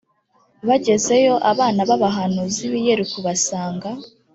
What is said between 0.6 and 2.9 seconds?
bagezeyo abana b abahanuzi b i